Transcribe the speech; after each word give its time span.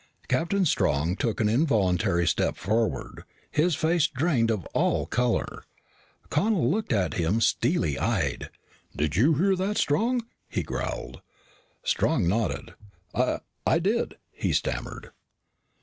Captain 0.27 0.65
Strong 0.65 1.15
took 1.15 1.39
an 1.39 1.47
involuntary 1.47 2.25
step 2.27 2.57
forward, 2.57 3.23
his 3.51 3.75
face 3.75 4.07
drained 4.07 4.49
of 4.49 4.65
all 4.73 5.05
color. 5.05 5.63
Connel 6.31 6.71
looked 6.71 6.91
at 6.91 7.13
him, 7.13 7.39
steely 7.39 7.99
eyed. 7.99 8.49
"Did 8.95 9.15
you 9.15 9.35
hear 9.35 9.55
that, 9.57 9.77
Strong?" 9.77 10.25
he 10.49 10.63
growled. 10.63 11.21
Strong 11.83 12.27
nodded. 12.27 12.73
"I 13.13 13.41
I 13.67 13.77
did," 13.77 14.15
he 14.31 14.53
stammered. 14.53 15.11